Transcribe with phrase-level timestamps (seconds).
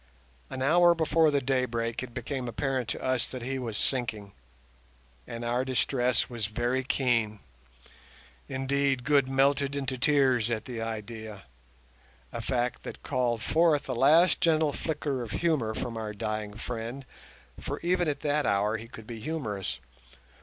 [0.49, 4.33] An hour before the daybreak it became apparent to us that he was sinking,
[5.27, 7.37] and our distress was very keen.
[8.49, 14.73] Indeed, Good melted into tears at the idea—a fact that called forth a last gentle
[14.73, 17.05] flicker of humour from our dying friend,
[17.59, 19.79] for even at that hour he could be humorous.